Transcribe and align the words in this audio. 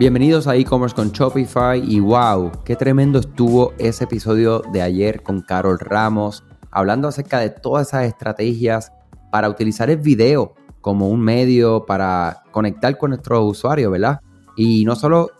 Bienvenidos 0.00 0.46
a 0.46 0.56
e-commerce 0.56 0.96
con 0.96 1.10
Shopify 1.10 1.78
y 1.78 2.00
wow, 2.00 2.50
qué 2.64 2.74
tremendo 2.74 3.18
estuvo 3.18 3.74
ese 3.76 4.04
episodio 4.04 4.62
de 4.72 4.80
ayer 4.80 5.22
con 5.22 5.42
Carol 5.42 5.78
Ramos, 5.78 6.42
hablando 6.70 7.06
acerca 7.06 7.38
de 7.38 7.50
todas 7.50 7.88
esas 7.88 8.06
estrategias 8.06 8.94
para 9.30 9.50
utilizar 9.50 9.90
el 9.90 9.98
video 9.98 10.54
como 10.80 11.10
un 11.10 11.20
medio 11.20 11.84
para 11.84 12.44
conectar 12.50 12.96
con 12.96 13.10
nuestros 13.10 13.44
usuarios, 13.44 13.92
¿verdad? 13.92 14.22
Y 14.56 14.86
no 14.86 14.96
solo 14.96 15.32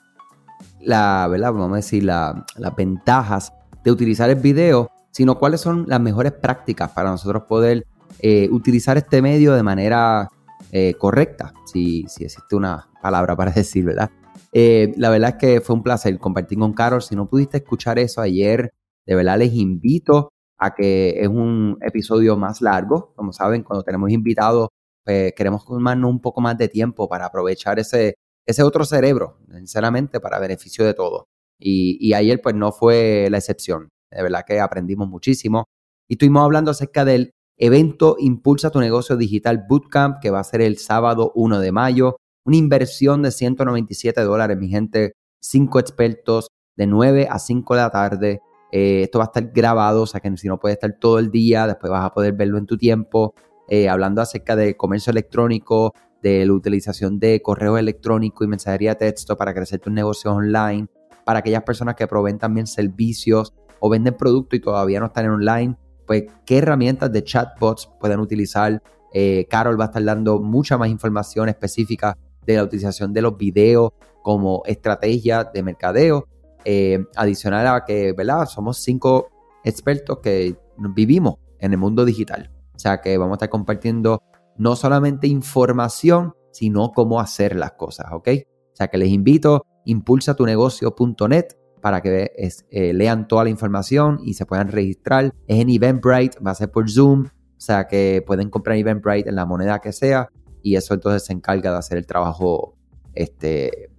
la, 0.78 1.26
¿verdad? 1.30 1.54
Vamos 1.54 1.72
a 1.72 1.76
decir, 1.76 2.04
las 2.04 2.76
ventajas 2.76 3.54
de 3.82 3.90
utilizar 3.90 4.28
el 4.28 4.36
video, 4.36 4.90
sino 5.10 5.38
cuáles 5.38 5.62
son 5.62 5.86
las 5.88 6.02
mejores 6.02 6.32
prácticas 6.32 6.90
para 6.90 7.08
nosotros 7.08 7.44
poder 7.44 7.86
eh, 8.18 8.46
utilizar 8.52 8.98
este 8.98 9.22
medio 9.22 9.54
de 9.54 9.62
manera 9.62 10.28
eh, 10.70 10.92
correcta, 10.98 11.54
si, 11.64 12.04
si 12.08 12.24
existe 12.24 12.54
una 12.54 12.90
palabra 13.00 13.34
para 13.34 13.52
decir, 13.52 13.86
¿verdad? 13.86 14.10
Eh, 14.52 14.92
la 14.96 15.10
verdad 15.10 15.30
es 15.30 15.36
que 15.36 15.60
fue 15.60 15.76
un 15.76 15.82
placer 15.82 16.18
compartir 16.18 16.58
con 16.58 16.72
Carol. 16.72 17.02
Si 17.02 17.14
no 17.16 17.28
pudiste 17.28 17.58
escuchar 17.58 17.98
eso 17.98 18.20
ayer, 18.20 18.70
de 19.06 19.14
verdad 19.14 19.38
les 19.38 19.52
invito 19.54 20.30
a 20.58 20.74
que 20.74 21.20
es 21.20 21.28
un 21.28 21.78
episodio 21.82 22.36
más 22.36 22.60
largo. 22.60 23.12
Como 23.16 23.32
saben, 23.32 23.62
cuando 23.62 23.82
tenemos 23.82 24.10
invitados, 24.10 24.68
pues 25.04 25.32
queremos 25.34 25.64
tomarnos 25.64 26.10
un 26.10 26.20
poco 26.20 26.40
más 26.40 26.58
de 26.58 26.68
tiempo 26.68 27.08
para 27.08 27.26
aprovechar 27.26 27.78
ese, 27.78 28.14
ese 28.46 28.62
otro 28.62 28.84
cerebro, 28.84 29.38
sinceramente, 29.52 30.20
para 30.20 30.38
beneficio 30.38 30.84
de 30.84 30.94
todos. 30.94 31.24
Y, 31.58 32.12
ayer, 32.14 32.40
pues 32.42 32.54
no 32.54 32.72
fue 32.72 33.28
la 33.30 33.38
excepción. 33.38 33.90
De 34.10 34.22
verdad 34.22 34.44
que 34.46 34.60
aprendimos 34.60 35.08
muchísimo. 35.08 35.66
Y 36.08 36.14
estuvimos 36.14 36.42
hablando 36.42 36.70
acerca 36.70 37.04
del 37.04 37.32
evento 37.58 38.16
Impulsa 38.18 38.70
tu 38.70 38.80
negocio 38.80 39.16
digital 39.16 39.64
Bootcamp, 39.68 40.20
que 40.20 40.30
va 40.30 40.40
a 40.40 40.44
ser 40.44 40.62
el 40.62 40.78
sábado 40.78 41.32
1 41.34 41.60
de 41.60 41.72
mayo. 41.72 42.16
Una 42.44 42.56
inversión 42.56 43.22
de 43.22 43.30
197 43.30 44.22
dólares, 44.22 44.56
mi 44.56 44.68
gente. 44.68 45.12
Cinco 45.40 45.78
expertos 45.78 46.48
de 46.76 46.86
9 46.86 47.28
a 47.30 47.38
5 47.38 47.74
de 47.74 47.80
la 47.80 47.90
tarde. 47.90 48.40
Eh, 48.72 49.02
esto 49.02 49.18
va 49.18 49.24
a 49.24 49.26
estar 49.26 49.50
grabado, 49.52 50.02
o 50.02 50.06
sea 50.06 50.20
que 50.20 50.34
si 50.36 50.48
no 50.48 50.58
puedes 50.58 50.76
estar 50.76 50.96
todo 50.98 51.18
el 51.18 51.30
día, 51.30 51.66
después 51.66 51.90
vas 51.90 52.04
a 52.04 52.12
poder 52.12 52.32
verlo 52.34 52.58
en 52.58 52.66
tu 52.66 52.76
tiempo. 52.76 53.34
Eh, 53.68 53.88
hablando 53.88 54.22
acerca 54.22 54.56
de 54.56 54.76
comercio 54.76 55.10
electrónico, 55.10 55.94
de 56.22 56.44
la 56.44 56.52
utilización 56.52 57.18
de 57.18 57.40
correo 57.42 57.78
electrónico 57.78 58.44
y 58.44 58.48
mensajería 58.48 58.90
de 58.90 58.96
texto 58.96 59.36
para 59.36 59.54
crecer 59.54 59.80
tus 59.80 59.92
negocios 59.92 60.34
online, 60.34 60.88
para 61.24 61.40
aquellas 61.40 61.62
personas 61.62 61.94
que 61.94 62.06
proveen 62.06 62.38
también 62.38 62.66
servicios 62.66 63.54
o 63.80 63.88
venden 63.88 64.16
productos 64.16 64.58
y 64.58 64.60
todavía 64.60 65.00
no 65.00 65.06
están 65.06 65.26
en 65.26 65.30
online, 65.32 65.76
pues 66.06 66.24
qué 66.44 66.58
herramientas 66.58 67.12
de 67.12 67.22
chatbots 67.24 67.90
pueden 68.00 68.20
utilizar. 68.20 68.82
Eh, 69.12 69.46
Carol 69.48 69.78
va 69.78 69.84
a 69.84 69.86
estar 69.86 70.04
dando 70.04 70.40
mucha 70.40 70.76
más 70.76 70.88
información 70.88 71.48
específica 71.48 72.16
de 72.52 72.58
la 72.58 72.64
utilización 72.64 73.12
de 73.12 73.22
los 73.22 73.36
videos 73.36 73.92
como 74.22 74.62
estrategia 74.66 75.44
de 75.44 75.62
mercadeo. 75.62 76.26
Eh, 76.64 77.06
adicional 77.16 77.66
a 77.66 77.84
que, 77.86 78.12
¿verdad? 78.12 78.46
Somos 78.46 78.78
cinco 78.78 79.30
expertos 79.64 80.18
que 80.18 80.56
vivimos 80.76 81.36
en 81.58 81.72
el 81.72 81.78
mundo 81.78 82.04
digital. 82.04 82.50
O 82.74 82.78
sea 82.78 83.00
que 83.00 83.16
vamos 83.16 83.34
a 83.34 83.36
estar 83.36 83.48
compartiendo 83.48 84.22
no 84.56 84.76
solamente 84.76 85.26
información, 85.26 86.34
sino 86.52 86.92
cómo 86.92 87.20
hacer 87.20 87.56
las 87.56 87.72
cosas, 87.72 88.06
¿ok? 88.12 88.28
O 88.72 88.76
sea 88.76 88.88
que 88.88 88.98
les 88.98 89.08
invito, 89.08 89.64
impulsatunegocio.net 89.84 91.46
para 91.80 92.02
que 92.02 92.30
eh, 92.70 92.92
lean 92.92 93.26
toda 93.26 93.44
la 93.44 93.50
información 93.50 94.20
y 94.22 94.34
se 94.34 94.44
puedan 94.44 94.68
registrar. 94.68 95.32
Es 95.46 95.60
en 95.60 95.70
Eventbrite, 95.70 96.38
va 96.40 96.50
a 96.50 96.54
ser 96.54 96.70
por 96.70 96.90
Zoom, 96.90 97.26
o 97.26 97.60
sea 97.60 97.86
que 97.86 98.22
pueden 98.26 98.50
comprar 98.50 98.76
Eventbrite 98.76 99.28
en 99.28 99.36
la 99.36 99.46
moneda 99.46 99.78
que 99.78 99.92
sea 99.92 100.28
y 100.62 100.76
eso 100.76 100.94
entonces 100.94 101.24
se 101.24 101.32
encarga 101.32 101.72
de 101.72 101.78
hacer 101.78 101.98
el 101.98 102.06
trabajo 102.06 102.74
este, 103.14 103.90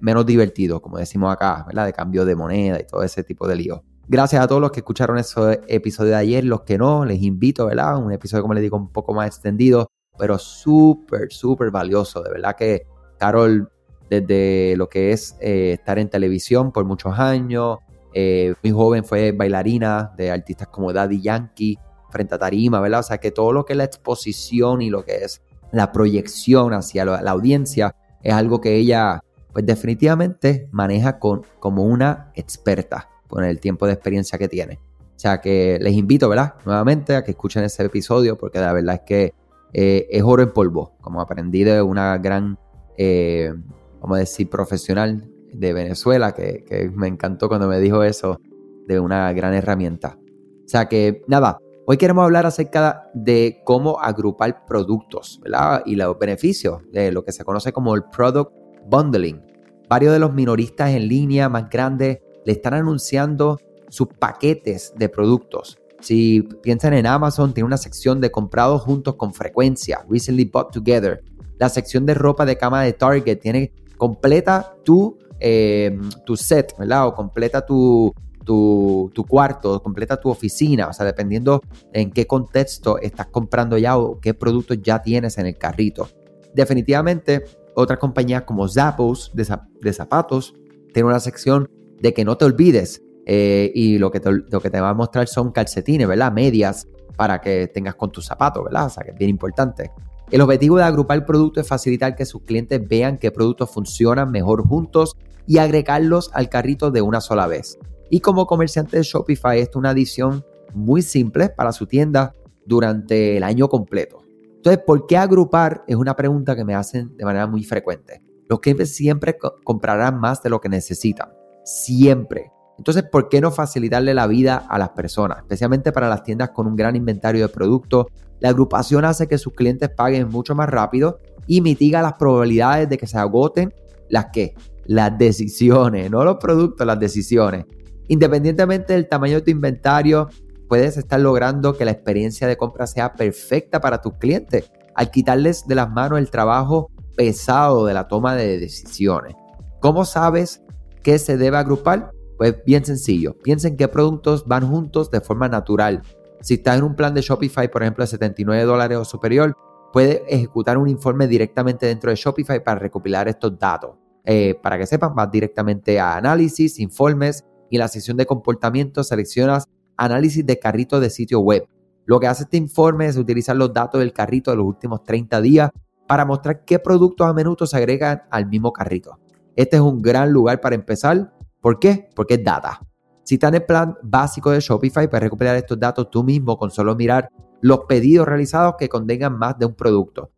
menos 0.00 0.26
divertido, 0.26 0.80
como 0.80 0.98
decimos 0.98 1.32
acá, 1.32 1.64
¿verdad? 1.66 1.86
De 1.86 1.92
cambio 1.92 2.24
de 2.24 2.34
moneda 2.34 2.80
y 2.80 2.86
todo 2.86 3.02
ese 3.02 3.22
tipo 3.22 3.46
de 3.46 3.56
lío. 3.56 3.82
Gracias 4.08 4.42
a 4.42 4.48
todos 4.48 4.60
los 4.60 4.70
que 4.70 4.80
escucharon 4.80 5.18
ese 5.18 5.60
episodio 5.68 6.12
de 6.12 6.16
ayer, 6.16 6.44
los 6.44 6.62
que 6.62 6.78
no, 6.78 7.04
les 7.04 7.22
invito, 7.22 7.66
¿verdad? 7.66 7.98
Un 7.98 8.12
episodio, 8.12 8.42
como 8.42 8.54
les 8.54 8.62
digo, 8.62 8.76
un 8.76 8.90
poco 8.90 9.12
más 9.12 9.26
extendido, 9.26 9.90
pero 10.18 10.38
súper, 10.38 11.30
súper 11.30 11.70
valioso. 11.70 12.22
De 12.22 12.30
verdad 12.30 12.56
que 12.56 12.86
Carol, 13.18 13.70
desde 14.08 14.74
lo 14.76 14.88
que 14.88 15.12
es 15.12 15.36
eh, 15.40 15.72
estar 15.74 15.98
en 15.98 16.08
televisión 16.08 16.72
por 16.72 16.84
muchos 16.86 17.18
años, 17.18 17.78
eh, 18.14 18.54
muy 18.62 18.72
joven 18.72 19.04
fue 19.04 19.32
bailarina 19.32 20.12
de 20.16 20.30
artistas 20.30 20.68
como 20.68 20.92
Daddy 20.92 21.20
Yankee, 21.20 21.78
frente 22.10 22.34
a 22.34 22.38
Tarima, 22.38 22.80
¿verdad? 22.80 23.00
O 23.00 23.02
sea 23.04 23.18
que 23.18 23.30
todo 23.30 23.52
lo 23.52 23.64
que 23.64 23.74
es 23.74 23.76
la 23.76 23.84
exposición 23.84 24.80
y 24.82 24.90
lo 24.90 25.04
que 25.04 25.16
es 25.16 25.42
la 25.72 25.92
proyección 25.92 26.72
hacia 26.72 27.04
la, 27.04 27.30
audiencia 27.30 27.94
es 28.22 28.32
algo 28.32 28.60
que 28.60 28.76
ella, 28.76 29.20
pues 29.52 29.66
definitivamente 29.66 30.68
maneja 30.72 31.18
con, 31.18 31.42
como 31.60 31.84
una 31.84 32.30
experta 32.34 33.08
con 33.28 33.44
el 33.44 33.60
tiempo 33.60 33.86
de 33.86 33.92
experiencia 33.92 34.38
que 34.38 34.48
tiene. 34.48 34.80
O 35.00 35.20
sea 35.20 35.40
que 35.40 35.78
les 35.80 35.94
invito, 35.94 36.28
¿verdad? 36.28 36.54
Nuevamente 36.64 37.16
a 37.16 37.24
que 37.24 37.32
escuchen 37.32 37.64
ese 37.64 37.84
episodio 37.84 38.38
porque 38.38 38.60
la 38.60 38.72
verdad 38.72 38.96
es 38.96 39.00
que 39.02 39.34
eh, 39.72 40.06
es 40.10 40.22
oro 40.22 40.42
en 40.42 40.52
polvo, 40.52 40.96
como 41.00 41.20
aprendí 41.20 41.64
de 41.64 41.82
una 41.82 42.16
gran, 42.18 42.58
eh, 42.96 43.52
vamos 44.00 44.16
a 44.16 44.20
decir, 44.20 44.48
profesional 44.48 45.28
de 45.52 45.72
Venezuela, 45.72 46.32
que, 46.32 46.64
que 46.64 46.90
me 46.90 47.08
encantó 47.08 47.48
cuando 47.48 47.68
me 47.68 47.80
dijo 47.80 48.02
eso, 48.02 48.40
de 48.86 49.00
una 49.00 49.32
gran 49.32 49.54
herramienta. 49.54 50.18
O 50.64 50.68
sea 50.68 50.86
que 50.86 51.22
nada, 51.26 51.58
Hoy 51.90 51.96
queremos 51.96 52.22
hablar 52.22 52.44
acerca 52.44 53.08
de 53.14 53.62
cómo 53.64 53.98
agrupar 53.98 54.66
productos 54.66 55.40
¿verdad? 55.42 55.82
y 55.86 55.96
los 55.96 56.18
beneficios 56.18 56.82
de 56.92 57.10
lo 57.10 57.24
que 57.24 57.32
se 57.32 57.46
conoce 57.46 57.72
como 57.72 57.94
el 57.94 58.04
product 58.14 58.52
bundling. 58.84 59.40
Varios 59.88 60.12
de 60.12 60.18
los 60.18 60.34
minoristas 60.34 60.90
en 60.90 61.08
línea 61.08 61.48
más 61.48 61.70
grandes 61.70 62.18
le 62.44 62.52
están 62.52 62.74
anunciando 62.74 63.58
sus 63.88 64.06
paquetes 64.06 64.92
de 64.98 65.08
productos. 65.08 65.78
Si 66.00 66.42
piensan 66.62 66.92
en 66.92 67.06
Amazon, 67.06 67.54
tiene 67.54 67.68
una 67.68 67.78
sección 67.78 68.20
de 68.20 68.30
comprados 68.30 68.82
juntos 68.82 69.14
con 69.14 69.32
frecuencia, 69.32 70.04
recently 70.10 70.44
bought 70.44 70.70
together. 70.70 71.24
La 71.58 71.70
sección 71.70 72.04
de 72.04 72.12
ropa 72.12 72.44
de 72.44 72.58
cama 72.58 72.82
de 72.82 72.92
Target 72.92 73.38
tiene 73.40 73.72
completa 73.96 74.74
tu, 74.84 75.16
eh, 75.40 75.98
tu 76.26 76.36
set, 76.36 76.76
¿verdad? 76.76 77.06
O 77.06 77.14
completa 77.14 77.64
tu, 77.64 78.12
tu, 78.48 79.26
cuarto, 79.28 79.82
completa 79.82 80.18
tu 80.18 80.30
oficina, 80.30 80.88
o 80.88 80.92
sea, 80.92 81.04
dependiendo 81.04 81.60
en 81.92 82.10
qué 82.10 82.26
contexto 82.26 82.98
estás 82.98 83.26
comprando 83.26 83.76
ya 83.76 83.98
o 83.98 84.18
qué 84.20 84.32
productos 84.32 84.78
ya 84.82 85.02
tienes 85.02 85.36
en 85.36 85.46
el 85.46 85.58
carrito. 85.58 86.08
Definitivamente, 86.54 87.44
otras 87.74 87.98
compañías 87.98 88.42
como 88.42 88.66
Zappos 88.66 89.32
de, 89.34 89.92
zapatos 89.92 90.54
tienen 90.94 91.10
una 91.10 91.20
sección 91.20 91.68
de 92.00 92.14
que 92.14 92.24
no 92.24 92.38
te 92.38 92.46
olvides 92.46 93.02
eh, 93.26 93.70
y 93.74 93.98
lo 93.98 94.10
que, 94.10 94.20
te, 94.20 94.30
lo 94.32 94.60
que 94.60 94.70
te 94.70 94.80
va 94.80 94.90
a 94.90 94.94
mostrar 94.94 95.28
son 95.28 95.52
calcetines, 95.52 96.08
¿verdad? 96.08 96.32
Medias 96.32 96.88
para 97.16 97.42
que 97.42 97.66
tengas 97.66 97.96
con 97.96 98.10
tus 98.10 98.24
zapatos, 98.24 98.64
¿verdad? 98.64 98.86
O 98.86 98.90
sea, 98.90 99.04
que 99.04 99.10
es 99.10 99.18
bien 99.18 99.28
importante. 99.28 99.90
El 100.30 100.40
objetivo 100.40 100.78
de 100.78 100.84
agrupar 100.84 101.18
el 101.18 101.24
producto 101.24 101.60
es 101.60 101.68
facilitar 101.68 102.14
que 102.16 102.24
sus 102.24 102.42
clientes 102.42 102.80
vean 102.86 103.18
qué 103.18 103.30
productos 103.30 103.70
funcionan 103.70 104.30
mejor 104.30 104.66
juntos 104.66 105.16
y 105.46 105.58
agregarlos 105.58 106.30
al 106.32 106.48
carrito 106.48 106.90
de 106.90 107.02
una 107.02 107.20
sola 107.20 107.46
vez. 107.46 107.78
Y 108.10 108.20
como 108.20 108.46
comerciante 108.46 108.96
de 108.96 109.02
Shopify, 109.02 109.60
esto 109.60 109.78
es 109.78 109.80
una 109.80 109.90
adición 109.90 110.44
muy 110.74 111.02
simple 111.02 111.48
para 111.48 111.72
su 111.72 111.86
tienda 111.86 112.34
durante 112.66 113.36
el 113.36 113.42
año 113.42 113.68
completo. 113.68 114.22
Entonces, 114.56 114.82
¿por 114.84 115.06
qué 115.06 115.16
agrupar? 115.16 115.84
Es 115.86 115.96
una 115.96 116.16
pregunta 116.16 116.56
que 116.56 116.64
me 116.64 116.74
hacen 116.74 117.16
de 117.16 117.24
manera 117.24 117.46
muy 117.46 117.64
frecuente. 117.64 118.22
Los 118.48 118.60
clientes 118.60 118.94
siempre 118.94 119.36
comprarán 119.64 120.18
más 120.18 120.42
de 120.42 120.50
lo 120.50 120.60
que 120.60 120.68
necesitan. 120.68 121.28
Siempre. 121.64 122.50
Entonces, 122.78 123.04
¿por 123.04 123.28
qué 123.28 123.40
no 123.40 123.50
facilitarle 123.50 124.14
la 124.14 124.26
vida 124.26 124.56
a 124.56 124.78
las 124.78 124.90
personas? 124.90 125.38
Especialmente 125.38 125.92
para 125.92 126.08
las 126.08 126.22
tiendas 126.22 126.50
con 126.50 126.66
un 126.66 126.76
gran 126.76 126.96
inventario 126.96 127.46
de 127.46 127.52
productos. 127.52 128.06
La 128.40 128.50
agrupación 128.50 129.04
hace 129.04 129.26
que 129.26 129.36
sus 129.36 129.52
clientes 129.52 129.90
paguen 129.90 130.28
mucho 130.28 130.54
más 130.54 130.68
rápido 130.68 131.18
y 131.46 131.60
mitiga 131.60 132.02
las 132.02 132.14
probabilidades 132.14 132.88
de 132.88 132.96
que 132.96 133.06
se 133.06 133.18
agoten 133.18 133.74
las 134.08 134.26
que 134.32 134.54
las 134.86 135.16
decisiones, 135.18 136.10
no 136.10 136.24
los 136.24 136.36
productos, 136.36 136.86
las 136.86 136.98
decisiones. 136.98 137.66
Independientemente 138.08 138.94
del 138.94 139.08
tamaño 139.08 139.36
de 139.36 139.42
tu 139.42 139.50
inventario, 139.50 140.28
puedes 140.68 140.96
estar 140.96 141.20
logrando 141.20 141.76
que 141.76 141.84
la 141.84 141.90
experiencia 141.90 142.46
de 142.46 142.56
compra 142.56 142.86
sea 142.86 143.14
perfecta 143.14 143.80
para 143.80 144.00
tus 144.00 144.14
clientes 144.14 144.70
al 144.94 145.10
quitarles 145.10 145.66
de 145.66 145.74
las 145.74 145.90
manos 145.90 146.18
el 146.18 146.30
trabajo 146.30 146.90
pesado 147.16 147.86
de 147.86 147.94
la 147.94 148.08
toma 148.08 148.34
de 148.34 148.58
decisiones. 148.58 149.34
¿Cómo 149.80 150.04
sabes 150.04 150.62
qué 151.02 151.18
se 151.18 151.36
debe 151.36 151.56
agrupar? 151.56 152.10
Pues 152.36 152.56
bien 152.64 152.84
sencillo, 152.84 153.36
piensa 153.38 153.68
en 153.68 153.76
qué 153.76 153.88
productos 153.88 154.46
van 154.46 154.68
juntos 154.68 155.10
de 155.10 155.20
forma 155.20 155.48
natural. 155.48 156.02
Si 156.40 156.54
estás 156.54 156.78
en 156.78 156.84
un 156.84 156.94
plan 156.94 157.14
de 157.14 157.20
Shopify, 157.20 157.70
por 157.70 157.82
ejemplo, 157.82 158.04
de 158.04 158.08
79 158.08 158.64
dólares 158.64 158.98
o 158.98 159.04
superior, 159.04 159.56
puedes 159.92 160.22
ejecutar 160.28 160.78
un 160.78 160.88
informe 160.88 161.26
directamente 161.26 161.86
dentro 161.86 162.10
de 162.10 162.16
Shopify 162.16 162.62
para 162.62 162.78
recopilar 162.78 163.28
estos 163.28 163.58
datos. 163.58 163.96
Eh, 164.24 164.54
para 164.62 164.78
que 164.78 164.86
sepan, 164.86 165.14
vas 165.14 165.30
directamente 165.30 165.98
a 165.98 166.16
análisis, 166.16 166.78
informes 166.78 167.44
y 167.70 167.76
en 167.76 167.80
la 167.80 167.88
sección 167.88 168.16
de 168.16 168.26
comportamiento 168.26 169.04
seleccionas 169.04 169.64
análisis 169.96 170.44
de 170.46 170.58
carrito 170.58 171.00
de 171.00 171.10
sitio 171.10 171.40
web. 171.40 171.66
Lo 172.06 172.20
que 172.20 172.26
hace 172.26 172.44
este 172.44 172.56
informe 172.56 173.06
es 173.06 173.16
utilizar 173.16 173.56
los 173.56 173.72
datos 173.72 174.00
del 174.00 174.12
carrito 174.12 174.50
de 174.50 174.56
los 174.56 174.66
últimos 174.66 175.02
30 175.02 175.40
días 175.42 175.70
para 176.06 176.24
mostrar 176.24 176.64
qué 176.64 176.78
productos 176.78 177.26
a 177.26 177.34
menudo 177.34 177.66
se 177.66 177.76
agregan 177.76 178.22
al 178.30 178.46
mismo 178.46 178.72
carrito. 178.72 179.18
este 179.54 179.76
es 179.76 179.82
un 179.82 180.00
gran 180.00 180.32
lugar 180.32 180.60
para 180.60 180.74
empezar. 180.74 181.34
¿Por 181.60 181.78
qué? 181.78 182.08
Porque 182.14 182.34
es 182.34 182.44
data. 182.44 182.80
Si 183.24 183.34
estás 183.34 183.48
en 183.48 183.56
el 183.56 183.64
plan 183.64 183.94
básico 184.02 184.50
de 184.50 184.60
Shopify, 184.60 185.06
puedes 185.08 185.24
recuperar 185.24 185.56
estos 185.56 185.78
datos 185.78 186.08
tú 186.10 186.24
mismo 186.24 186.56
con 186.56 186.70
solo 186.70 186.96
mirar 186.96 187.28
los 187.60 187.80
pedidos 187.80 188.26
realizados 188.26 188.76
que 188.78 188.88
contengan 188.88 189.36
más 189.36 189.58
de 189.58 189.66
un 189.66 189.74
producto. 189.74 190.30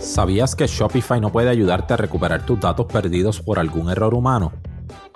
¿Sabías 0.00 0.56
que 0.56 0.66
Shopify 0.66 1.20
no 1.20 1.30
puede 1.30 1.50
ayudarte 1.50 1.94
a 1.94 1.98
recuperar 1.98 2.44
tus 2.44 2.58
datos 2.58 2.86
perdidos 2.86 3.40
por 3.40 3.58
algún 3.58 3.90
error 3.90 4.14
humano? 4.14 4.52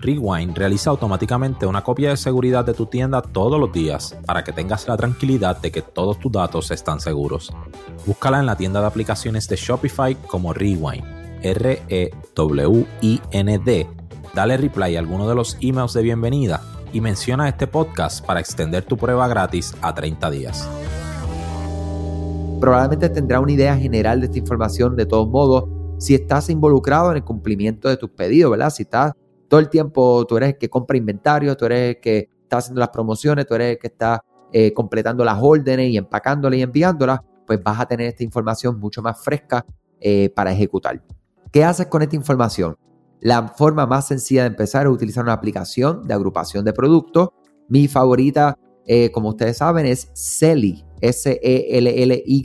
Rewind 0.00 0.56
realiza 0.56 0.90
automáticamente 0.90 1.66
una 1.66 1.82
copia 1.82 2.10
de 2.10 2.16
seguridad 2.16 2.64
de 2.64 2.74
tu 2.74 2.86
tienda 2.86 3.20
todos 3.20 3.60
los 3.60 3.70
días 3.72 4.16
para 4.26 4.42
que 4.42 4.52
tengas 4.52 4.88
la 4.88 4.96
tranquilidad 4.96 5.60
de 5.60 5.70
que 5.70 5.82
todos 5.82 6.18
tus 6.18 6.32
datos 6.32 6.70
están 6.70 7.00
seguros. 7.00 7.52
Búscala 8.06 8.40
en 8.40 8.46
la 8.46 8.56
tienda 8.56 8.80
de 8.80 8.86
aplicaciones 8.86 9.46
de 9.48 9.56
Shopify 9.56 10.14
como 10.26 10.54
Rewind, 10.54 11.04
R-E-W-I-N-D. 11.42 12.10
Dale 14.34 14.56
reply 14.56 14.96
a 14.96 15.00
alguno 15.00 15.28
de 15.28 15.34
los 15.34 15.58
emails 15.60 15.92
de 15.92 16.02
bienvenida 16.02 16.62
y 16.92 17.00
menciona 17.00 17.48
este 17.48 17.66
podcast 17.66 18.24
para 18.24 18.40
extender 18.40 18.84
tu 18.84 18.96
prueba 18.96 19.28
gratis 19.28 19.74
a 19.82 19.94
30 19.94 20.30
días. 20.30 20.68
Probablemente 22.60 23.08
tendrá 23.08 23.40
una 23.40 23.52
idea 23.52 23.76
general 23.76 24.20
de 24.20 24.26
esta 24.26 24.38
información 24.38 24.96
de 24.96 25.06
todos 25.06 25.28
modos 25.28 25.64
si 25.98 26.14
estás 26.14 26.48
involucrado 26.48 27.10
en 27.10 27.18
el 27.18 27.24
cumplimiento 27.24 27.88
de 27.88 27.96
tus 27.98 28.10
pedidos, 28.10 28.50
¿verdad? 28.50 28.70
Si 28.70 28.84
estás 28.84 29.12
todo 29.50 29.58
el 29.58 29.68
tiempo, 29.68 30.24
tú 30.28 30.36
eres 30.36 30.50
el 30.50 30.58
que 30.58 30.70
compra 30.70 30.96
inventario, 30.96 31.56
tú 31.56 31.64
eres 31.64 31.96
el 31.96 32.00
que 32.00 32.28
está 32.42 32.58
haciendo 32.58 32.78
las 32.78 32.90
promociones, 32.90 33.46
tú 33.48 33.56
eres 33.56 33.72
el 33.72 33.78
que 33.78 33.88
está 33.88 34.24
eh, 34.52 34.72
completando 34.72 35.24
las 35.24 35.38
órdenes 35.42 35.90
y 35.90 35.96
empacándolas 35.96 36.56
y 36.56 36.62
enviándolas, 36.62 37.18
pues 37.48 37.60
vas 37.60 37.80
a 37.80 37.86
tener 37.86 38.06
esta 38.06 38.22
información 38.22 38.78
mucho 38.78 39.02
más 39.02 39.20
fresca 39.20 39.66
eh, 39.98 40.30
para 40.30 40.52
ejecutar. 40.52 41.02
¿Qué 41.50 41.64
haces 41.64 41.88
con 41.88 42.00
esta 42.00 42.14
información? 42.14 42.76
La 43.18 43.48
forma 43.48 43.86
más 43.86 44.06
sencilla 44.06 44.42
de 44.42 44.50
empezar 44.50 44.86
es 44.86 44.92
utilizar 44.92 45.24
una 45.24 45.32
aplicación 45.32 46.06
de 46.06 46.14
agrupación 46.14 46.64
de 46.64 46.72
productos. 46.72 47.30
Mi 47.68 47.88
favorita, 47.88 48.56
eh, 48.86 49.10
como 49.10 49.30
ustedes 49.30 49.56
saben, 49.56 49.84
es 49.84 50.12
Selly, 50.14 50.84
S-E-L-L-Y, 51.00 52.42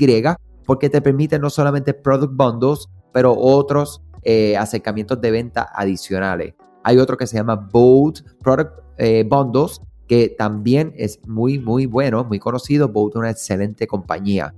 porque 0.65 0.89
te 0.89 1.03
permite 1.03 1.37
no 1.37 1.51
solamente 1.51 1.93
product 1.93 2.33
bundles, 2.35 2.87
pero 3.13 3.35
otros 3.37 4.01
acercamientos 4.57 5.21
de 5.21 5.29
venta 5.29 5.69
adicionales. 5.71 6.55
Hay 6.85 6.97
otro 6.97 7.17
que 7.17 7.27
se 7.27 7.35
llama 7.35 7.55
Boat 7.55 8.21
Product 8.41 8.71
eh, 8.97 9.25
Bundles, 9.29 9.81
que 10.07 10.29
también 10.37 10.93
es 10.95 11.19
muy, 11.27 11.59
muy 11.59 11.85
bueno, 11.85 12.23
muy 12.23 12.39
conocido. 12.39 12.87
Boat 12.87 13.11
es 13.11 13.15
una 13.17 13.31
excelente 13.31 13.87
compañía. 13.87 14.53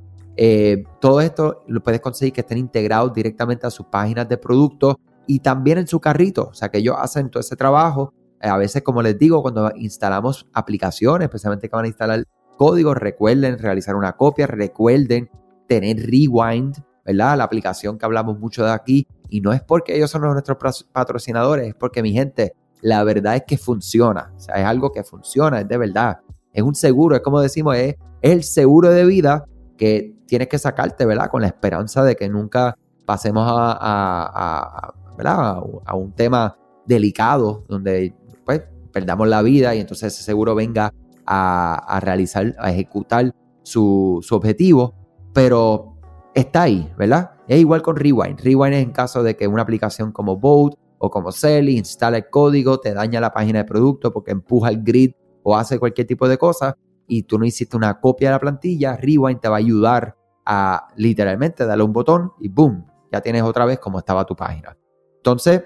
todo 1.02 1.22
esto 1.22 1.64
lo 1.68 1.82
puedes 1.82 2.02
conseguir 2.02 2.34
que 2.34 2.42
estén 2.42 2.60
integrados 2.60 3.12
directamente 3.12 3.66
a 3.66 3.72
sus 3.72 3.88
páginas 3.88 4.30
de 4.30 4.38
productos 4.38 4.98
y 5.28 5.40
también 5.40 5.78
en 5.78 5.88
su 5.88 6.00
carrito. 6.00 6.50
O 6.50 6.54
sea, 6.54 6.70
que 6.70 6.80
ellos 6.80 6.96
hacen 6.98 7.30
todo 7.30 7.42
ese 7.42 7.56
trabajo. 7.56 8.14
Eh, 8.42 8.48
a 8.48 8.58
veces, 8.58 8.82
como 8.82 9.02
les 9.02 9.18
digo, 9.20 9.42
cuando 9.42 9.72
instalamos 9.76 10.48
aplicaciones, 10.54 11.26
especialmente 11.26 11.70
que 11.70 11.76
van 11.76 11.86
a 11.86 11.90
instalar 11.90 12.24
código, 12.58 12.94
recuerden 12.94 13.60
realizar 13.60 13.96
una 13.96 14.14
copia, 14.14 14.48
recuerden 14.48 15.30
tener 15.68 15.98
Rewind, 15.98 16.78
¿verdad? 17.06 17.38
La 17.38 17.44
aplicación 17.44 17.98
que 17.98 18.06
hablamos 18.06 18.40
mucho 18.40 18.66
de 18.66 18.72
aquí. 18.72 19.08
Y 19.30 19.42
no 19.42 19.54
es 19.54 19.62
porque 19.62 19.96
ellos 19.96 20.10
son 20.10 20.22
nuestros 20.22 20.86
patrocinadores, 20.92 21.68
es 21.68 21.76
porque 21.76 22.02
mi 22.02 22.14
gente, 22.14 22.54
la 22.82 23.04
verdad 23.04 23.36
es 23.36 23.44
que 23.48 23.58
funciona. 23.58 24.34
O 24.36 24.40
sea, 24.40 24.56
es 24.56 24.66
algo 24.66 24.92
que 24.92 25.04
funciona, 25.04 25.62
es 25.62 25.68
de 25.68 25.78
verdad. 25.78 26.20
Es 26.54 26.64
un 26.64 26.76
seguro, 26.76 27.16
es 27.16 27.22
como 27.22 27.40
decimos, 27.40 27.76
es, 27.76 27.96
el 28.22 28.44
seguro 28.44 28.90
de 28.90 29.06
vida 29.06 29.46
que 29.78 30.16
tienes 30.28 30.48
que 30.48 30.58
sacarte, 30.58 31.06
¿verdad? 31.06 31.30
Con 31.30 31.42
la 31.42 31.48
esperanza 31.48 32.04
de 32.04 32.16
que 32.16 32.28
nunca 32.30 32.76
pasemos 33.06 33.48
a 33.48 34.94
a 35.26 35.96
un 35.96 36.12
tema 36.14 36.58
delicado 36.86 37.64
donde 37.68 38.14
pues 38.46 38.62
perdamos 38.92 39.28
la 39.28 39.42
vida 39.42 39.76
y 39.76 39.80
entonces 39.80 40.14
ese 40.14 40.24
seguro 40.24 40.56
venga 40.56 40.94
a, 41.26 42.00
realizar, 42.02 42.56
a 42.58 42.72
ejecutar 42.72 43.34
su, 43.64 44.26
objetivo, 44.32 44.94
pero 45.34 45.98
está 46.34 46.64
ahí, 46.64 46.90
¿verdad? 46.98 47.32
Es 47.48 47.60
igual 47.60 47.82
con 47.82 47.96
Rewind. 47.96 48.42
Rewind 48.42 48.74
es 48.74 48.84
en 48.84 48.92
caso 48.92 49.24
de 49.24 49.36
que 49.36 49.48
una 49.48 49.62
aplicación 49.62 50.12
como 50.12 50.38
Boat 50.38 50.76
o 50.98 51.10
como 51.10 51.32
Selly 51.32 51.78
instala 51.78 52.18
el 52.18 52.30
código, 52.30 52.80
te 52.80 52.94
daña 52.94 53.22
la 53.22 53.32
página 53.32 53.60
de 53.60 53.66
producto 53.66 54.12
porque 54.12 54.32
empuja 54.32 54.70
el 54.70 54.84
grid 54.84 55.12
o 55.44 55.56
hace 55.56 55.80
cualquier 55.80 56.08
tipo 56.08 56.28
de 56.28 56.38
cosa 56.38 56.76
y 57.08 57.24
tú 57.24 57.40
no 57.40 57.46
hiciste 57.46 57.78
una 57.78 58.00
copia 58.00 58.30
de 58.30 58.34
la 58.34 58.40
plantilla, 58.40 58.98
Rewind 58.98 59.40
te 59.40 59.48
va 59.48 59.56
a 59.56 59.60
ayudar 59.60 60.18
a 60.46 60.88
literalmente 60.98 61.66
darle 61.66 61.84
un 61.84 61.94
botón 61.94 62.34
y 62.40 62.50
boom, 62.50 62.86
ya 63.12 63.22
tienes 63.22 63.44
otra 63.44 63.66
vez 63.66 63.80
como 63.80 64.00
estaba 64.00 64.26
tu 64.26 64.36
página. 64.36 64.78
Entonces, 65.18 65.64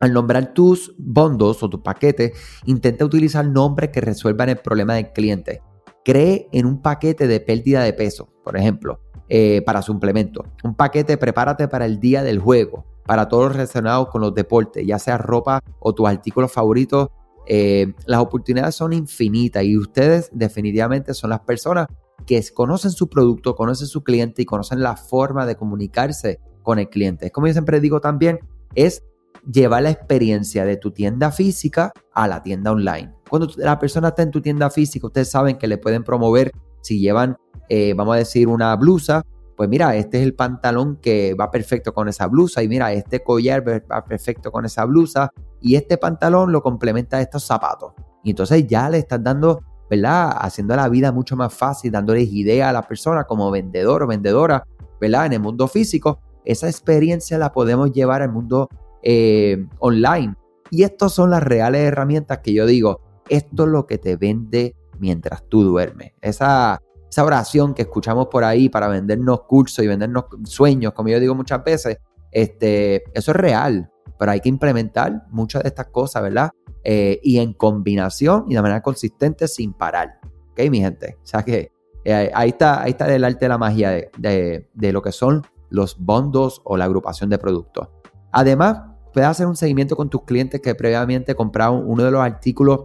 al 0.00 0.12
nombrar 0.12 0.52
tus 0.52 0.94
bondos 0.98 1.62
o 1.62 1.68
tus 1.68 1.80
paquetes, 1.80 2.32
intenta 2.64 3.04
utilizar 3.04 3.46
nombres 3.46 3.90
que 3.90 4.00
resuelvan 4.00 4.48
el 4.48 4.58
problema 4.58 4.94
del 4.94 5.12
cliente. 5.12 5.62
Cree 6.04 6.48
en 6.52 6.66
un 6.66 6.80
paquete 6.80 7.28
de 7.28 7.38
pérdida 7.40 7.82
de 7.82 7.92
peso, 7.92 8.32
por 8.42 8.56
ejemplo, 8.56 9.00
eh, 9.32 9.62
para 9.64 9.80
suplemento. 9.80 10.44
Un 10.64 10.74
paquete 10.74 11.16
prepárate 11.16 11.68
para 11.68 11.86
el 11.86 12.00
día 12.00 12.24
del 12.24 12.40
juego, 12.40 12.84
para 13.06 13.28
todos 13.28 13.44
los 13.44 13.52
relacionados 13.52 14.08
con 14.08 14.20
los 14.22 14.34
deportes, 14.34 14.84
ya 14.84 14.98
sea 14.98 15.18
ropa 15.18 15.60
o 15.78 15.94
tus 15.94 16.08
artículos 16.08 16.50
favoritos. 16.50 17.10
Eh, 17.46 17.94
las 18.06 18.20
oportunidades 18.20 18.74
son 18.74 18.92
infinitas 18.92 19.62
y 19.62 19.78
ustedes 19.78 20.30
definitivamente 20.32 21.14
son 21.14 21.30
las 21.30 21.38
personas 21.40 21.86
que 22.26 22.42
conocen 22.52 22.90
su 22.90 23.08
producto, 23.08 23.54
conocen 23.54 23.86
su 23.86 24.02
cliente 24.02 24.42
y 24.42 24.46
conocen 24.46 24.82
la 24.82 24.96
forma 24.96 25.46
de 25.46 25.54
comunicarse 25.54 26.40
con 26.64 26.80
el 26.80 26.88
cliente. 26.88 27.26
Es 27.26 27.32
como 27.32 27.46
yo 27.46 27.52
siempre 27.52 27.78
digo 27.78 28.00
también, 28.00 28.40
es 28.74 29.04
llevar 29.48 29.84
la 29.84 29.90
experiencia 29.90 30.64
de 30.64 30.76
tu 30.76 30.90
tienda 30.90 31.30
física 31.30 31.92
a 32.14 32.26
la 32.26 32.42
tienda 32.42 32.72
online. 32.72 33.14
Cuando 33.28 33.48
la 33.58 33.78
persona 33.78 34.08
está 34.08 34.22
en 34.22 34.32
tu 34.32 34.40
tienda 34.40 34.70
física, 34.70 35.06
ustedes 35.06 35.30
saben 35.30 35.56
que 35.56 35.68
le 35.68 35.78
pueden 35.78 36.02
promover 36.02 36.50
si 36.82 36.98
llevan, 36.98 37.36
eh, 37.70 37.94
vamos 37.94 38.16
a 38.16 38.18
decir, 38.18 38.48
una 38.48 38.74
blusa, 38.74 39.24
pues 39.56 39.68
mira, 39.68 39.94
este 39.94 40.18
es 40.18 40.24
el 40.24 40.34
pantalón 40.34 40.96
que 40.96 41.34
va 41.34 41.50
perfecto 41.50 41.94
con 41.94 42.08
esa 42.08 42.26
blusa 42.26 42.62
y 42.62 42.68
mira, 42.68 42.92
este 42.92 43.22
collar 43.22 43.64
va 43.68 44.04
perfecto 44.04 44.50
con 44.50 44.64
esa 44.64 44.84
blusa 44.84 45.30
y 45.60 45.76
este 45.76 45.96
pantalón 45.96 46.50
lo 46.50 46.62
complementa 46.62 47.18
a 47.18 47.20
estos 47.20 47.44
zapatos. 47.44 47.92
Y 48.24 48.30
entonces 48.30 48.66
ya 48.66 48.90
le 48.90 48.98
estás 48.98 49.22
dando, 49.22 49.60
¿verdad? 49.88 50.34
Haciendo 50.38 50.74
la 50.74 50.88
vida 50.88 51.12
mucho 51.12 51.36
más 51.36 51.54
fácil, 51.54 51.92
dándoles 51.92 52.28
idea 52.32 52.70
a 52.70 52.72
la 52.72 52.82
persona 52.82 53.24
como 53.24 53.50
vendedor 53.50 54.02
o 54.02 54.06
vendedora, 54.06 54.66
¿verdad? 55.00 55.26
En 55.26 55.34
el 55.34 55.40
mundo 55.40 55.68
físico 55.68 56.18
esa 56.44 56.68
experiencia 56.68 57.38
la 57.38 57.52
podemos 57.52 57.92
llevar 57.92 58.22
al 58.22 58.32
mundo 58.32 58.68
eh, 59.02 59.64
online. 59.78 60.34
Y 60.70 60.82
estas 60.82 61.12
son 61.12 61.30
las 61.30 61.42
reales 61.42 61.82
herramientas 61.82 62.38
que 62.38 62.52
yo 62.52 62.66
digo, 62.66 63.00
esto 63.28 63.64
es 63.64 63.68
lo 63.68 63.86
que 63.86 63.98
te 63.98 64.16
vende 64.16 64.74
mientras 64.98 65.44
tú 65.48 65.62
duermes. 65.62 66.12
Esa, 66.20 66.80
esa 67.10 67.24
oración 67.24 67.74
que 67.74 67.82
escuchamos 67.82 68.28
por 68.28 68.44
ahí 68.44 68.68
para 68.68 68.88
vendernos 68.88 69.42
cursos 69.42 69.84
y 69.84 69.88
vendernos 69.88 70.26
sueños, 70.44 70.92
como 70.92 71.08
yo 71.08 71.18
digo 71.18 71.34
muchas 71.34 71.62
veces, 71.64 71.98
este, 72.30 73.02
eso 73.12 73.32
es 73.32 73.36
real, 73.36 73.90
pero 74.16 74.30
hay 74.30 74.40
que 74.40 74.48
implementar 74.48 75.26
muchas 75.30 75.64
de 75.64 75.68
estas 75.70 75.88
cosas, 75.88 76.22
¿verdad? 76.22 76.50
Eh, 76.84 77.18
y 77.22 77.38
en 77.38 77.52
combinación 77.52 78.44
y 78.48 78.54
de 78.54 78.62
manera 78.62 78.80
consistente 78.80 79.48
sin 79.48 79.72
parar. 79.72 80.20
¿Ok, 80.52 80.60
mi 80.70 80.80
gente? 80.80 81.18
O 81.22 81.26
sea 81.26 81.42
que 81.42 81.72
eh, 82.04 82.30
ahí, 82.32 82.50
está, 82.50 82.82
ahí 82.82 82.92
está 82.92 83.12
el 83.12 83.24
arte 83.24 83.44
de 83.44 83.48
la 83.48 83.58
magia 83.58 83.90
de, 84.16 84.68
de 84.72 84.92
lo 84.92 85.02
que 85.02 85.12
son 85.12 85.42
los 85.68 85.98
bondos 85.98 86.62
o 86.64 86.76
la 86.76 86.84
agrupación 86.84 87.28
de 87.28 87.38
productos. 87.38 87.88
Además, 88.32 88.82
puedes 89.12 89.28
hacer 89.28 89.46
un 89.46 89.56
seguimiento 89.56 89.96
con 89.96 90.08
tus 90.08 90.22
clientes 90.22 90.60
que 90.60 90.74
previamente 90.74 91.34
compraron 91.34 91.82
uno 91.86 92.04
de 92.04 92.10
los 92.12 92.20
artículos 92.20 92.80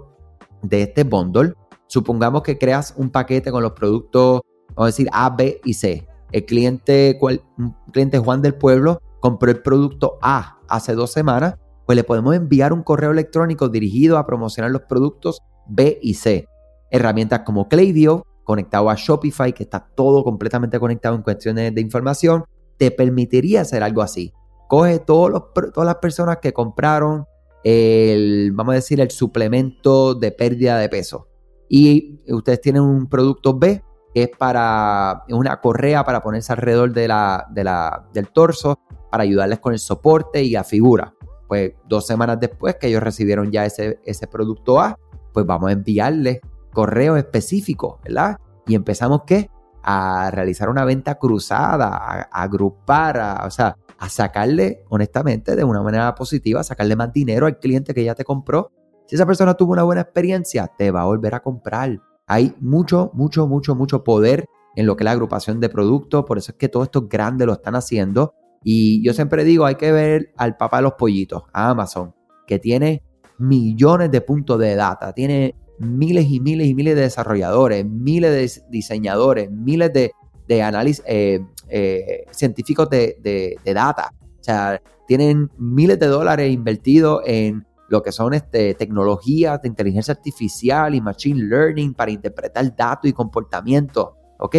de 0.64 0.82
este 0.84 1.04
bundle. 1.04 1.54
Supongamos 1.88 2.42
que 2.42 2.58
creas 2.58 2.94
un 2.98 3.10
paquete 3.10 3.52
con 3.52 3.64
los 3.64 3.74
productos, 3.74 4.42
vamos 4.70 4.84
a 4.84 4.86
decir 4.86 5.08
A, 5.12 5.30
B 5.30 5.62
y 5.64 5.74
C. 5.74 6.08
El 6.32 6.46
cliente, 6.46 7.18
un 7.58 7.76
cliente 7.92 8.18
Juan 8.18 8.42
del 8.42 8.56
Pueblo 8.56 9.02
compró 9.20 9.52
el 9.52 9.62
producto 9.62 10.18
A 10.22 10.60
hace 10.68 10.94
dos 10.94 11.12
semanas, 11.12 11.56
pues 11.86 11.96
le 11.96 12.04
podemos 12.04 12.36
enviar 12.36 12.74
un 12.74 12.84
correo 12.84 13.12
electrónico 13.12 13.70
dirigido 13.70 14.18
a 14.18 14.26
promocionar 14.26 14.72
los 14.72 14.82
productos 14.82 15.42
B 15.68 16.00
y 16.02 16.16
C. 16.16 16.48
Herramientas 16.92 17.42
como 17.46 17.68
Klaviyo, 17.68 18.24
conectado 18.44 18.90
a 18.90 18.96
Shopify, 18.96 19.54
que 19.54 19.64
está 19.64 19.88
todo 19.96 20.24
completamente 20.24 20.80
conectado 20.80 21.16
en 21.16 21.22
cuestiones 21.22 21.74
de 21.74 21.82
información, 21.82 22.46
te 22.78 22.92
permitiría 22.92 23.62
hacer 23.62 23.84
algo 23.84 24.02
así. 24.02 24.34
Coge 24.68 25.00
todos 25.00 25.54
todas 25.74 25.86
las 25.86 25.96
personas 25.96 26.38
que 26.38 26.54
compraron 26.54 27.26
el, 27.64 28.52
vamos 28.54 28.74
a 28.74 28.76
decir, 28.76 29.00
el 29.00 29.12
suplemento 29.12 30.16
de 30.16 30.32
pérdida 30.32 30.78
de 30.78 30.90
peso. 30.90 31.28
Y 31.70 32.22
ustedes 32.28 32.62
tienen 32.62 32.84
un 32.84 33.08
producto 33.08 33.58
B 33.58 33.84
que 34.14 34.24
es 34.24 34.30
para 34.30 35.26
una 35.30 35.60
correa 35.60 36.06
para 36.06 36.22
ponerse 36.22 36.54
alrededor 36.54 36.94
de 36.94 37.08
la, 37.08 38.08
del 38.14 38.30
torso 38.30 38.80
para 39.12 39.24
ayudarles 39.24 39.60
con 39.60 39.74
el 39.74 39.80
soporte 39.80 40.42
y 40.42 40.52
la 40.52 40.64
figura. 40.64 41.14
Pues 41.48 41.74
dos 41.88 42.08
semanas 42.08 42.40
después 42.40 42.76
que 42.76 42.88
ellos 42.88 43.04
recibieron 43.04 43.52
ya 43.52 43.66
ese, 43.66 44.00
ese 44.06 44.28
producto 44.28 44.80
A, 44.80 44.98
pues 45.34 45.46
vamos 45.46 45.70
a 45.70 45.74
enviarles 45.74 46.40
correo 46.74 47.18
específico, 47.18 48.00
¿verdad? 48.04 48.38
Y 48.68 48.76
empezamos 48.76 49.24
qué? 49.28 49.50
a 49.88 50.32
realizar 50.32 50.70
una 50.70 50.84
venta 50.84 51.16
cruzada, 51.16 51.90
a, 51.90 52.22
agrupar, 52.42 53.46
o 53.46 53.52
sea, 53.52 53.78
a 54.00 54.10
sacarle, 54.10 54.84
honestamente, 54.90 55.56
de 55.56 55.64
una 55.64 55.84
manera 55.84 56.16
positiva, 56.16 56.64
sacarle 56.64 56.96
más 56.96 57.14
dinero 57.14 57.46
al 57.46 57.60
cliente 57.60 57.94
que 57.94 58.04
ya 58.04 58.16
te 58.16 58.24
compró. 58.24 58.72
Si 59.08 59.16
esa 59.16 59.26
persona 59.26 59.54
tuvo 59.54 59.74
una 59.74 59.84
buena 59.84 60.02
experiencia, 60.02 60.72
te 60.78 60.92
va 60.92 61.02
a 61.02 61.06
volver 61.06 61.36
a 61.36 61.42
comprar. 61.42 62.00
Hay 62.28 62.56
mucho, 62.60 63.12
mucho, 63.14 63.48
mucho, 63.48 63.76
mucho 63.76 64.04
poder 64.04 64.46
en 64.76 64.86
lo 64.86 64.96
que 64.96 65.04
es 65.04 65.06
la 65.06 65.12
agrupación 65.12 65.60
de 65.60 65.70
productos. 65.70 66.26
Por 66.26 66.38
eso 66.38 66.52
es 66.52 66.58
que 66.58 66.70
todos 66.70 66.88
estos 66.88 67.08
grandes 67.08 67.46
lo 67.46 67.54
están 67.54 67.76
haciendo. 67.76 68.34
Y 68.64 69.04
yo 69.06 69.14
siempre 69.14 69.44
digo, 69.44 69.66
hay 69.66 69.76
que 69.76 69.92
ver 69.92 70.34
al 70.38 70.58
papá 70.58 70.78
de 70.78 70.84
los 70.84 70.94
pollitos, 70.94 71.44
a 71.54 71.70
Amazon, 71.70 72.16
que 72.48 72.58
tiene 72.58 73.04
millones 73.38 74.10
de 74.12 74.22
puntos 74.22 74.58
de 74.60 74.76
data, 74.76 75.14
tiene 75.14 75.56
miles 75.78 76.26
y 76.30 76.40
miles 76.40 76.68
y 76.68 76.74
miles 76.74 76.96
de 76.96 77.02
desarrolladores, 77.02 77.86
miles 77.86 78.32
de 78.32 78.64
diseñadores, 78.70 79.52
miles 79.52 79.94
de, 79.94 80.12
de 80.48 80.64
análisis 80.64 81.04
eh, 81.06 81.42
eh, 81.70 82.26
científicos 82.32 82.90
de, 82.90 83.58
data. 83.66 84.12
O 84.40 84.44
sea, 84.44 84.82
tienen 85.08 85.52
miles 85.58 86.00
de 86.00 86.08
dólares 86.08 86.52
invertidos 86.52 87.22
en 87.26 87.66
lo 87.90 88.02
que 88.02 88.12
son 88.12 88.34
este, 88.34 88.74
tecnologías 88.74 89.62
de 89.62 89.68
inteligencia 89.68 90.14
artificial 90.14 90.96
y 90.96 91.02
machine 91.02 91.44
learning 91.44 91.94
para 91.94 92.12
interpretar 92.12 92.76
datos 92.76 93.10
y 93.10 93.14
comportamiento. 93.14 94.16
¿Ok? 94.40 94.56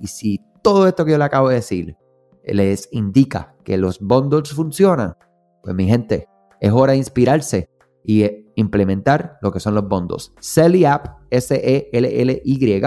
Y 0.00 0.06
si 0.06 0.40
todo 0.62 0.86
esto 0.86 1.04
que 1.04 1.12
yo 1.12 1.18
le 1.18 1.24
acabo 1.24 1.48
de 1.48 1.56
decir 1.56 1.96
les 2.44 2.88
indica 2.92 3.54
que 3.64 3.76
los 3.76 4.00
bundles 4.00 4.50
funcionan, 4.50 5.14
pues 5.62 5.76
mi 5.76 5.86
gente, 5.86 6.26
es 6.60 6.72
hora 6.72 6.92
de 6.92 6.98
inspirarse 6.98 7.68
y 8.04 8.24
implementar 8.56 9.38
lo 9.42 9.52
que 9.52 9.60
son 9.60 9.74
los 9.74 9.88
bundles. 9.88 10.32
Selly 10.40 10.84
App, 10.84 11.20
S-E-L-L-Y. 11.30 12.82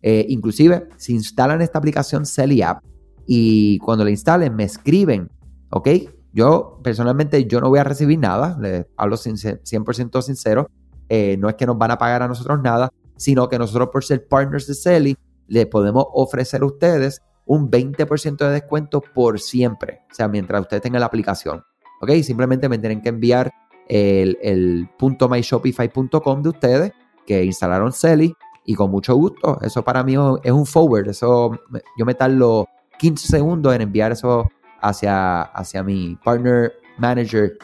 Eh, 0.00 0.26
inclusive, 0.28 0.88
si 0.96 1.14
instalan 1.14 1.60
esta 1.60 1.78
aplicación 1.78 2.26
Selly 2.26 2.62
App 2.62 2.84
y 3.26 3.78
cuando 3.78 4.04
la 4.04 4.10
instalen 4.10 4.54
me 4.54 4.64
escriben, 4.64 5.30
¿ok? 5.70 5.88
Yo 6.32 6.80
personalmente 6.82 7.46
yo 7.46 7.60
no 7.60 7.68
voy 7.68 7.78
a 7.78 7.84
recibir 7.84 8.18
nada, 8.18 8.56
les 8.60 8.86
hablo 8.96 9.16
100% 9.16 10.22
sincero, 10.22 10.70
eh, 11.08 11.36
no 11.38 11.48
es 11.48 11.54
que 11.54 11.66
nos 11.66 11.78
van 11.78 11.90
a 11.90 11.98
pagar 11.98 12.22
a 12.22 12.28
nosotros 12.28 12.60
nada, 12.62 12.90
sino 13.16 13.48
que 13.48 13.58
nosotros 13.58 13.88
por 13.90 14.04
ser 14.04 14.26
partners 14.28 14.66
de 14.66 14.74
Selly 14.74 15.16
le 15.46 15.66
podemos 15.66 16.04
ofrecer 16.12 16.62
a 16.62 16.66
ustedes 16.66 17.22
un 17.46 17.70
20% 17.70 18.36
de 18.36 18.50
descuento 18.50 19.00
por 19.00 19.40
siempre, 19.40 20.00
o 20.10 20.14
sea, 20.14 20.28
mientras 20.28 20.60
ustedes 20.60 20.82
tengan 20.82 21.00
la 21.00 21.06
aplicación. 21.06 21.64
¿Ok? 22.00 22.10
Simplemente 22.22 22.68
me 22.68 22.78
tienen 22.78 23.00
que 23.00 23.08
enviar 23.08 23.50
el, 23.88 24.38
el 24.42 24.88
myshopify.com 25.00 26.42
de 26.42 26.48
ustedes 26.48 26.92
que 27.26 27.42
instalaron 27.44 27.92
Selly 27.92 28.34
y 28.64 28.74
con 28.74 28.90
mucho 28.90 29.16
gusto, 29.16 29.58
eso 29.62 29.82
para 29.82 30.04
mí 30.04 30.14
es 30.42 30.52
un 30.52 30.66
forward, 30.66 31.08
eso 31.08 31.58
yo 31.96 32.04
me 32.04 32.14
tardo 32.14 32.66
15 32.98 33.26
segundos 33.26 33.74
en 33.74 33.80
enviar 33.80 34.12
eso 34.12 34.46
hacia, 34.80 35.42
hacia 35.42 35.82
mi 35.82 36.16
partner 36.24 36.72
manager 36.98 37.58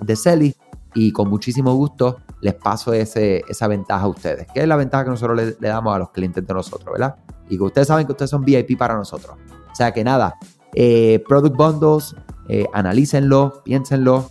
de 0.00 0.16
Selly 0.16 0.54
y 0.94 1.12
con 1.12 1.28
muchísimo 1.28 1.74
gusto 1.74 2.18
les 2.40 2.54
paso 2.54 2.92
ese, 2.92 3.42
esa 3.48 3.66
ventaja 3.68 4.04
a 4.04 4.08
ustedes, 4.08 4.46
que 4.52 4.60
es 4.60 4.68
la 4.68 4.76
ventaja 4.76 5.04
que 5.04 5.10
nosotros 5.10 5.36
le, 5.36 5.56
le 5.58 5.68
damos 5.68 5.94
a 5.94 5.98
los 5.98 6.10
clientes 6.10 6.46
de 6.46 6.54
nosotros, 6.54 6.92
¿verdad? 6.92 7.16
Y 7.48 7.56
que 7.56 7.64
ustedes 7.64 7.88
saben 7.88 8.06
que 8.06 8.12
ustedes 8.12 8.30
son 8.30 8.44
VIP 8.44 8.78
para 8.78 8.94
nosotros. 8.94 9.36
O 9.70 9.74
sea 9.74 9.92
que 9.92 10.04
nada, 10.04 10.36
eh, 10.74 11.24
Product 11.26 11.56
Bundles, 11.56 12.14
eh, 12.48 12.66
analícenlo, 12.72 13.62
piénsenlo, 13.64 14.30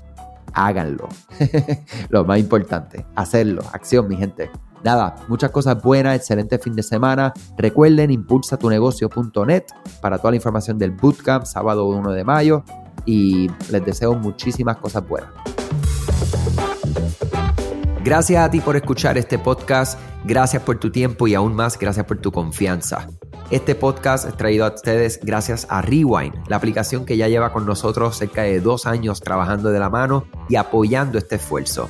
háganlo. 0.53 1.09
Lo 2.09 2.23
más 2.23 2.39
importante, 2.39 3.05
hacerlo. 3.15 3.61
Acción, 3.73 4.07
mi 4.07 4.15
gente. 4.15 4.49
Nada, 4.85 5.15
muchas 5.27 5.49
cosas 5.49 5.81
buenas, 5.81 6.15
excelente 6.15 6.59
fin 6.59 6.75
de 6.75 6.83
semana. 6.83 7.33
Recuerden 7.57 8.11
impulsatunegocio.net 8.11 9.63
para 9.99 10.19
toda 10.19 10.29
la 10.29 10.35
información 10.35 10.77
del 10.77 10.91
bootcamp, 10.91 11.43
sábado 11.45 11.87
1 11.87 12.11
de 12.11 12.23
mayo. 12.23 12.63
Y 13.03 13.49
les 13.71 13.83
deseo 13.83 14.13
muchísimas 14.13 14.77
cosas 14.77 15.07
buenas. 15.07 15.31
Gracias 18.03 18.45
a 18.45 18.51
ti 18.51 18.59
por 18.59 18.75
escuchar 18.75 19.17
este 19.17 19.39
podcast, 19.39 19.99
gracias 20.23 20.61
por 20.61 20.77
tu 20.77 20.91
tiempo 20.91 21.27
y 21.27 21.33
aún 21.33 21.55
más 21.55 21.79
gracias 21.79 22.05
por 22.05 22.17
tu 22.19 22.31
confianza. 22.31 23.07
Este 23.49 23.73
podcast 23.73 24.27
es 24.27 24.37
traído 24.37 24.65
a 24.65 24.75
ustedes 24.75 25.19
gracias 25.23 25.65
a 25.67 25.81
Rewind, 25.81 26.47
la 26.47 26.57
aplicación 26.57 27.05
que 27.05 27.17
ya 27.17 27.27
lleva 27.27 27.51
con 27.51 27.65
nosotros 27.65 28.17
cerca 28.17 28.43
de 28.43 28.59
dos 28.59 28.85
años 28.85 29.19
trabajando 29.21 29.69
de 29.69 29.79
la 29.79 29.89
mano 29.89 30.25
y 30.47 30.57
apoyando 30.57 31.17
este 31.17 31.37
esfuerzo. 31.37 31.89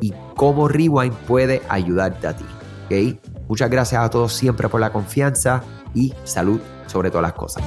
y 0.00 0.12
cómo 0.36 0.68
Rewind 0.68 1.14
puede 1.26 1.62
ayudarte 1.68 2.26
a 2.26 2.36
ti. 2.36 2.44
¿okay? 2.86 3.20
Muchas 3.48 3.70
gracias 3.70 4.02
a 4.02 4.10
todos 4.10 4.32
siempre 4.32 4.68
por 4.68 4.80
la 4.80 4.92
confianza 4.92 5.62
y 5.94 6.14
salud 6.24 6.60
sobre 6.86 7.10
todas 7.10 7.22
las 7.22 7.32
cosas. 7.32 7.64